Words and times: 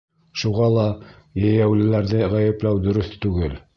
Шуға 0.43 0.69
ла 0.75 0.85
йәйәүлеләрҙе 1.43 2.31
ғәйепләү 2.35 2.81
дөрөҫ 2.87 3.13
түгел. 3.27 3.55